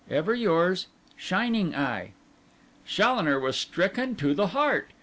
—Ever 0.09 0.33
yours, 0.33 0.87
SHINING 1.15 1.75
EYE.' 1.75 2.13
Challoner 2.87 3.39
was 3.39 3.55
stricken 3.55 4.15
to 4.15 4.33
the 4.33 4.47
heart. 4.47 4.89